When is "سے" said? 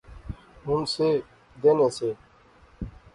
0.95-1.09, 1.99-2.09